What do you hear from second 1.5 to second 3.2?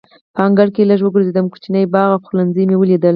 کوچنی باغ او پخلنځی مې ولیدل.